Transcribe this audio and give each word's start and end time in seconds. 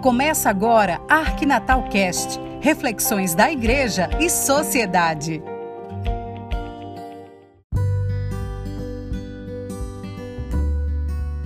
Começa 0.00 0.48
agora 0.48 0.98
Arquinatal 1.10 1.82
Cast, 1.90 2.40
reflexões 2.62 3.34
da 3.34 3.52
igreja 3.52 4.08
e 4.18 4.30
sociedade. 4.30 5.42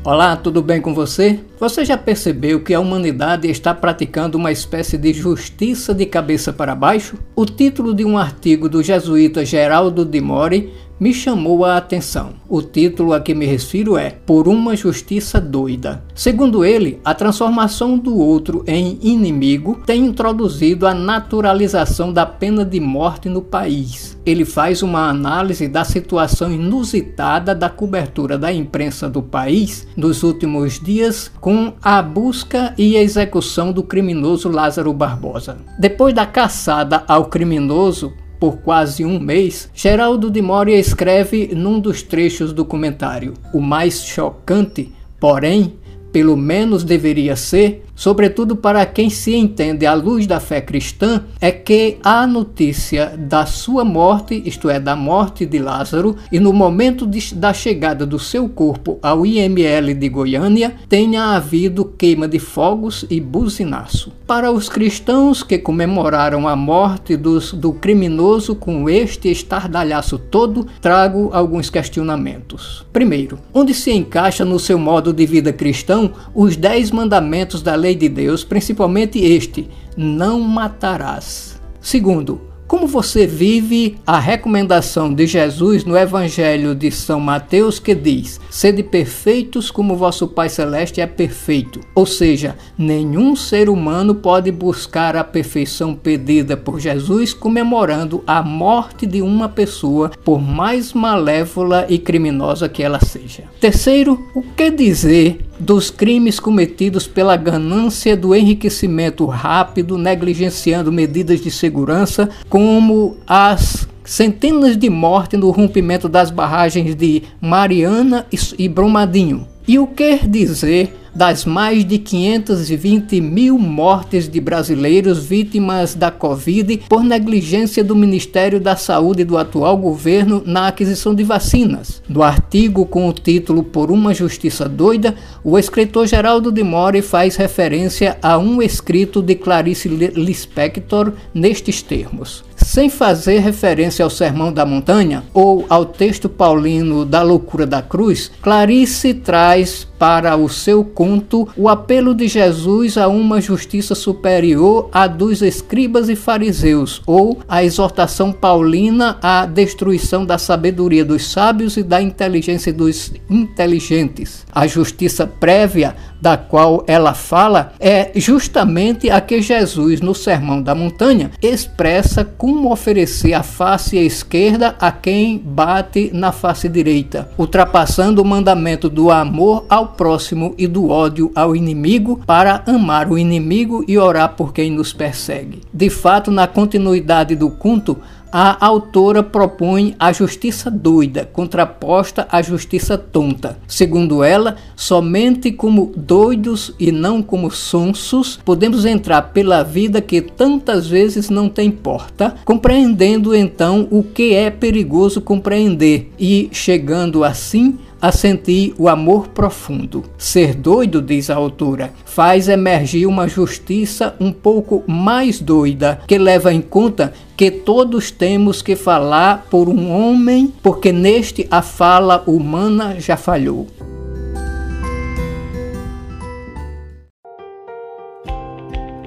Olá, 0.05 0.37
tudo 0.37 0.63
bem 0.63 0.81
com 0.81 0.95
você? 0.95 1.41
Você 1.59 1.85
já 1.85 1.97
percebeu 1.97 2.63
que 2.63 2.73
a 2.73 2.79
humanidade 2.79 3.51
está 3.51 3.75
praticando 3.75 4.39
uma 4.39 4.53
espécie 4.53 4.97
de 4.97 5.13
justiça 5.13 5.93
de 5.93 6.07
cabeça 6.07 6.53
para 6.53 6.77
baixo? 6.77 7.19
O 7.35 7.45
título 7.45 7.93
de 7.93 8.05
um 8.05 8.17
artigo 8.17 8.69
do 8.69 8.85
jesuíta 8.85 9.45
Geraldo 9.45 10.05
de 10.05 10.21
Mori 10.21 10.73
me 10.99 11.13
chamou 11.13 11.65
a 11.65 11.77
atenção. 11.77 12.35
O 12.49 12.63
título 12.63 13.13
a 13.13 13.21
que 13.21 13.35
me 13.35 13.47
refiro 13.47 13.97
é 13.97 14.11
Por 14.11 14.47
uma 14.49 14.77
Justiça 14.77 15.41
Doida. 15.41 16.03
Segundo 16.15 16.65
ele, 16.65 17.01
a 17.05 17.15
transformação 17.15 17.99
do 17.99 18.17
outro 18.17 18.63
em 18.67 18.99
inimigo 19.03 19.83
tem 19.85 20.07
introduzido 20.07 20.87
a 20.87 20.95
naturalização 20.95 22.13
da 22.13 22.25
pena 22.25 22.65
de 22.65 22.79
morte 22.81 23.29
no 23.29 23.43
país. 23.43 24.19
Ele 24.25 24.45
faz 24.45 24.83
uma 24.83 25.09
análise 25.09 25.69
da 25.69 25.85
situação 25.85 26.51
inusitada 26.51 27.55
da 27.55 27.69
cobertura 27.69 28.39
da 28.39 28.53
imprensa 28.53 29.09
do 29.09 29.23
país 29.23 29.87
nos 29.97 30.23
últimos 30.23 30.81
dias 30.81 31.31
com 31.41 31.73
a 31.83 32.01
busca 32.01 32.73
e 32.79 32.97
execução 32.97 33.73
do 33.73 33.83
criminoso 33.83 34.49
Lázaro 34.49 34.93
Barbosa. 34.93 35.59
Depois 35.79 36.15
da 36.15 36.25
caçada 36.25 37.05
ao 37.07 37.27
criminoso, 37.27 38.13
por 38.45 38.59
quase 38.59 39.07
um 39.07 39.19
mês, 39.19 39.71
Geraldo 39.73 40.31
de 40.31 40.43
Moria 40.43 40.79
escreve 40.79 41.55
num 41.55 41.81
dos 41.81 42.03
trechos 42.03 42.53
do 42.53 42.63
comentário: 42.63 43.33
O 43.55 43.59
mais 43.59 44.05
chocante, 44.05 44.93
porém, 45.19 45.77
pelo 46.13 46.37
menos 46.37 46.85
deveria 46.85 47.37
ser, 47.37 47.87
sobretudo 47.95 48.57
para 48.57 48.85
quem 48.87 49.09
se 49.09 49.35
entende 49.35 49.87
à 49.87 49.95
luz 49.95 50.27
da 50.27 50.41
fé 50.41 50.61
cristã, 50.61 51.25
é 51.41 51.51
que 51.51 51.99
a 52.03 52.27
notícia 52.27 53.15
da 53.19 53.47
sua 53.47 53.85
morte, 53.85 54.43
isto 54.45 54.69
é, 54.69 54.81
da 54.81 54.97
morte 54.97 55.47
de 55.47 55.59
Lázaro, 55.59 56.17
e 56.31 56.41
no 56.41 56.53
momento 56.53 57.07
de, 57.07 57.35
da 57.35 57.53
chegada 57.53 58.05
do 58.05 58.19
seu 58.19 58.49
corpo 58.49 58.99
ao 59.03 59.25
IML 59.25 59.95
de 59.95 60.09
Goiânia, 60.09 60.75
tenha 60.89 61.35
havido 61.37 61.85
queima 61.85 62.27
de 62.27 62.39
fogos 62.39 63.05
e 63.09 63.21
buzinaço. 63.21 64.13
Para 64.27 64.51
os 64.51 64.69
cristãos 64.69 65.43
que 65.43 65.59
comemoraram 65.59 66.49
a 66.49 66.57
morte 66.57 67.17
dos, 67.17 67.53
do 67.53 67.73
criminoso 67.73 68.55
com 68.55 68.89
este 68.89 69.31
estardalhaço 69.31 70.19
todo, 70.19 70.67
trago 70.81 71.31
alguns 71.33 71.69
questionamentos. 71.69 72.87
Primeiro, 72.93 73.39
onde 73.53 73.75
se 73.75 73.93
encaixa 73.93 74.45
no 74.45 74.59
seu 74.59 74.79
modo 74.79 75.13
de 75.13 75.27
vida 75.27 75.53
cristão 75.53 76.13
os 76.35 76.57
dez 76.57 76.91
mandamentos 76.91 77.61
da 77.61 77.77
lei 77.85 77.95
de 77.95 78.09
Deus, 78.09 78.43
principalmente 78.43 79.19
este: 79.19 79.69
não 79.97 80.41
matarás. 80.41 81.61
Segundo, 81.81 82.41
como 82.67 82.87
você 82.87 83.27
vive 83.27 83.99
a 84.07 84.19
recomendação 84.19 85.13
de 85.13 85.27
Jesus 85.27 85.85
no 85.85 85.97
Evangelho 85.99 86.75
de 86.75 86.91
São 86.91 87.21
Mateus 87.21 87.79
que 87.79 87.95
diz: 87.95 88.41
Sede 88.51 88.83
perfeitos 88.83 89.71
como 89.71 89.97
vosso 89.97 90.27
Pai 90.27 90.49
Celeste 90.49 91.01
é 91.01 91.07
perfeito. 91.07 91.81
Ou 91.95 92.07
seja, 92.07 92.57
nenhum 92.77 93.37
ser 93.37 93.69
humano 93.69 94.15
pode 94.15 94.51
buscar 94.51 95.15
a 95.15 95.23
perfeição 95.23 95.95
pedida 95.95 96.57
por 96.57 96.81
Jesus 96.81 97.35
comemorando 97.35 98.25
a 98.27 98.43
morte 98.43 99.07
de 99.07 99.21
uma 99.21 99.49
pessoa, 99.49 100.11
por 100.25 100.41
mais 100.41 100.95
malévola 100.95 101.85
e 101.89 101.99
criminosa 101.99 102.67
que 102.67 102.83
ela 102.83 102.99
seja. 102.99 103.45
Terceiro, 103.61 104.27
o 104.35 104.43
que 104.43 104.71
dizer 104.71 105.39
dos 105.59 105.91
crimes 105.91 106.41
cometidos 106.41 107.07
pela 107.07 107.37
ganância 107.37 108.17
do 108.17 108.35
enriquecimento 108.35 109.27
rápido, 109.27 109.97
negligenciando 109.97 110.93
medidas 110.93 111.41
de 111.41 111.51
segurança, 111.51 112.29
como 112.49 113.17
as 113.27 113.89
centenas 114.05 114.77
de 114.77 114.91
mortes 114.91 115.39
no 115.39 115.51
rompimento 115.51 116.09
das 116.09 116.31
barragens 116.31 116.95
de 116.95 117.23
Mariana 117.41 118.27
e 118.59 118.69
Brumadinho. 118.69 119.54
E 119.67 119.79
o 119.79 119.87
que 119.87 120.27
dizer 120.27 120.95
das 121.15 121.45
mais 121.45 121.85
de 121.85 121.97
520 121.97 123.21
mil 123.21 123.59
mortes 123.59 124.29
de 124.29 124.41
brasileiros 124.41 125.25
vítimas 125.25 125.95
da 125.95 126.11
Covid 126.11 126.83
por 126.89 127.05
negligência 127.05 127.85
do 127.85 127.95
Ministério 127.95 128.61
da 128.61 128.75
Saúde 128.75 129.25
do 129.25 129.39
atual 129.39 129.77
governo 129.77 130.43
na 130.45 130.69
aquisição 130.69 131.15
de 131.15 131.23
vacinas. 131.23 132.03
No 132.09 132.23
artigo 132.23 132.85
com 132.85 133.09
o 133.09 133.13
título 133.13 133.63
Por 133.63 133.91
uma 133.93 134.13
Justiça 134.13 134.69
Doida, 134.69 135.15
o 135.45 135.59
escritor 135.59 136.07
Geraldo 136.07 136.51
de 136.51 136.65
Mori 136.65 137.01
faz 137.01 137.37
referência 137.37 138.19
a 138.21 138.37
um 138.37 138.61
escrito 138.61 139.23
de 139.23 139.37
Clarice 139.37 139.89
Lispector 139.89 141.13
nestes 141.33 141.81
termos 141.81 142.43
sem 142.65 142.89
fazer 142.89 143.41
referência 143.41 144.03
ao 144.03 144.11
Sermão 144.11 144.53
da 144.53 144.65
Montanha 144.65 145.23
ou 145.35 145.67
ao 145.69 145.85
texto 145.85 146.29
paulino 146.29 147.05
da 147.05 147.23
Loucura 147.23 147.67
da 147.67 147.83
Cruz, 147.83 148.31
Clarice 148.43 149.13
traz 149.13 149.87
para 149.99 150.37
o 150.37 150.49
seu 150.49 150.85
conto 150.85 151.49
o 151.57 151.69
apelo 151.69 152.15
de 152.15 152.29
Jesus 152.29 152.97
a 152.97 153.09
uma 153.09 153.41
justiça 153.41 153.95
superior 153.95 154.89
à 154.93 155.07
dos 155.07 155.43
escribas 155.43 156.09
e 156.09 156.17
fariseus, 156.17 157.03
ou 157.07 157.39
a 157.49 157.65
exortação 157.65 158.33
paulina 158.33 159.19
à 159.23 159.47
destruição 159.47 160.25
da 160.25 160.39
sabedoria 160.39 161.05
dos 161.05 161.31
sábios 161.31 161.77
e 161.77 161.83
da 161.83 162.01
inteligência 162.01 162.73
dos 162.73 163.13
inteligentes. 163.31 164.47
A 164.53 164.67
justiça 164.67 165.27
prévia 165.27 165.95
da 166.21 166.37
qual 166.39 166.83
ela 166.87 167.13
fala 167.13 167.73
é 167.79 168.11
justamente 168.15 169.11
a 169.11 169.21
que 169.21 169.43
Jesus, 169.43 170.01
no 170.01 170.15
Sermão 170.15 170.63
da 170.63 170.75
Montanha, 170.75 171.31
expressa 171.43 172.25
como 172.25 172.73
oferecer 172.73 173.35
a 173.35 173.43
face 173.43 173.99
esquerda 173.99 174.75
a 174.81 174.91
quem 174.91 175.39
bate 175.39 176.11
na 176.15 176.33
face 176.33 176.69
direita, 176.69 177.29
ultrapassando 177.37 178.23
o 178.23 178.25
mandamento 178.25 178.89
do 178.89 179.11
amor 179.11 179.67
ao 179.69 179.84
próximo 179.89 180.55
e 180.57 180.67
do 180.67 180.89
ódio 180.89 181.31
ao 181.35 181.55
inimigo 181.55 182.21
para 182.27 182.63
amar 182.67 183.11
o 183.11 183.19
inimigo 183.19 183.85
e 183.87 183.99
orar 183.99 184.35
por 184.35 184.53
quem 184.53 184.71
nos 184.71 184.93
persegue. 184.93 185.61
De 185.73 185.91
fato, 185.91 186.31
na 186.31 186.47
continuidade 186.47 187.35
do 187.37 187.51
culto, 187.51 187.97
a 188.37 188.67
autora 188.67 189.23
propõe 189.23 189.95
a 189.97 190.13
justiça 190.13 190.69
doida, 190.69 191.25
contraposta 191.33 192.27
à 192.33 192.43
justiça 192.43 192.99
tonta. 192.99 193.57
Segundo 193.69 194.25
ela, 194.25 194.57
somente 194.75 195.53
como 195.53 195.93
doidos 195.97 196.75
e 196.81 196.91
não 196.91 197.23
como 197.23 197.49
sonsos 197.49 198.41
podemos 198.45 198.85
entrar 198.85 199.23
pela 199.33 199.63
vida 199.63 200.01
que 200.01 200.21
tantas 200.21 200.89
vezes 200.89 201.31
não 201.31 201.49
tem 201.49 201.71
porta, 201.71 202.35
compreendendo 202.45 203.37
então 203.37 203.87
o 203.89 204.03
que 204.03 204.35
é 204.35 204.51
perigoso 204.51 205.21
compreender 205.21 206.11
e 206.19 206.49
chegando 206.51 207.23
assim 207.23 207.79
a 208.05 208.13
sentir 208.13 208.75
o 208.77 208.87
amor 208.87 209.29
profundo. 209.29 210.05
Ser 210.19 210.55
doido, 210.55 211.01
diz 211.01 211.31
a 211.31 211.37
autora, 211.37 211.91
faz 212.05 212.49
emergir 212.51 213.07
uma 213.07 213.27
justiça 213.27 214.15
um 214.21 214.31
pouco 214.31 214.85
mais 214.87 215.41
doida, 215.41 216.01
que 216.07 216.19
leva 216.19 216.53
em 216.53 216.61
conta 216.61 217.15
que 217.37 217.51
todos 217.51 218.11
temos 218.11 218.63
que 218.63 218.77
falar 218.77 219.47
por 219.51 219.69
um 219.69 219.91
homem, 219.91 220.53
porque 220.63 220.93
neste 220.93 221.47
a 221.51 221.63
fala 221.63 222.23
humana 222.27 223.01
já 223.01 223.17
falhou. 223.17 223.67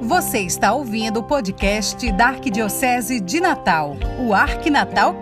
Você 0.02 0.40
está 0.40 0.74
ouvindo 0.74 1.20
o 1.20 1.24
podcast 1.24 2.12
da 2.14 2.28
Arquidiocese 2.28 3.20
de 3.20 3.40
Natal, 3.40 3.96
o 4.20 4.34
Arquinatal 4.34 5.16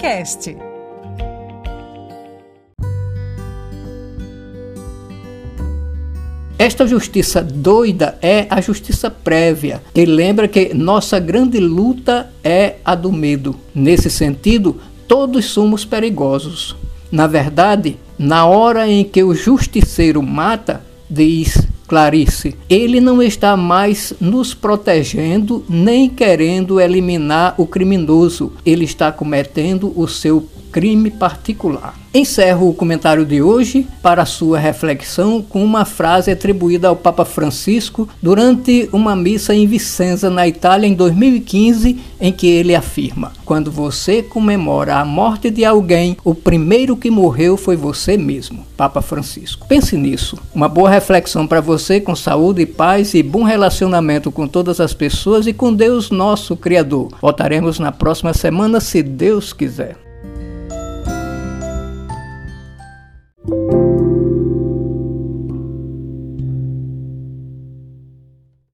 Esta 6.57 6.88
justiça 6.88 7.41
doida 7.41 8.18
é 8.21 8.47
a 8.50 8.62
justiça 8.62 9.09
prévia. 9.12 9.81
E 9.94 10.06
lembra 10.06 10.47
que 10.47 10.74
nossa 10.74 11.19
grande 11.19 11.59
luta 11.59 12.30
é 12.41 12.75
a 12.85 12.95
do 12.95 13.12
medo. 13.12 13.56
Nesse 13.74 14.09
sentido, 14.09 14.77
todos 15.06 15.45
somos 15.45 15.83
perigosos. 15.83 16.74
Na 17.12 17.27
verdade, 17.27 17.97
na 18.18 18.45
hora 18.45 18.88
em 18.88 19.03
que 19.03 19.21
o 19.21 19.35
justiceiro 19.35 20.24
mata, 20.24 20.81
diz 21.09 21.68
Clarice, 21.88 22.56
ele 22.69 23.01
não 23.01 23.21
está 23.21 23.57
mais 23.57 24.13
nos 24.19 24.53
protegendo 24.53 25.63
nem 25.69 26.09
querendo 26.09 26.80
eliminar 26.80 27.53
o 27.57 27.68
criminoso. 27.68 28.53
Ele 28.65 28.85
está 28.85 29.12
cometendo 29.12 29.91
o 29.95 30.07
seu 30.07 30.47
crime 30.75 31.10
particular. 31.10 31.95
Encerro 32.13 32.68
o 32.68 32.74
comentário 32.74 33.25
de 33.25 33.42
hoje 33.42 33.88
para 34.01 34.25
sua 34.25 34.60
reflexão 34.60 35.42
com 35.42 35.63
uma 35.63 35.86
frase 35.86 36.30
atribuída 36.30 36.89
ao 36.89 36.98
Papa 36.98 37.24
Francisco 37.24 38.10
durante 38.22 38.89
uma 38.92 39.16
missa 39.16 39.56
em 39.56 39.66
Vicenza, 39.66 40.30
na 40.30 40.45
Itália, 40.45 40.86
em 40.86 40.94
2015, 40.94 41.98
em 42.19 42.31
que 42.33 42.48
ele 42.48 42.75
afirma: 42.75 43.31
Quando 43.45 43.72
você 43.72 44.22
comemora 44.22 44.98
a 44.98 45.06
morte 45.06 45.50
de 45.50 45.63
alguém, 45.63 46.18
o 46.25 46.36
primeiro 46.36 46.98
que 46.98 47.10
morreu 47.10 47.56
foi 47.56 47.78
você 47.78 48.18
mesmo. 48.18 48.66
Papa 48.75 49.01
Francisco. 49.01 49.66
Pense 49.68 49.95
nisso. 49.95 50.38
Uma 50.54 50.68
boa 50.68 50.89
reflexão 50.89 51.48
para 51.48 51.62
você 51.62 52.01
com 52.01 52.18
saúde, 52.18 52.66
paz 52.66 53.13
e 53.13 53.24
bom 53.24 53.44
relacionamento 53.44 54.30
com 54.30 54.45
todas 54.45 54.81
as 54.81 54.94
pessoas 54.94 55.48
e 55.48 55.54
com 55.54 55.74
Deus, 55.74 56.12
nosso 56.12 56.57
Criador. 56.57 57.13
Voltaremos 57.21 57.80
na 57.80 57.94
próxima 57.94 58.33
semana, 58.33 58.81
se 58.81 59.01
Deus 59.01 59.54
quiser. 59.54 60.05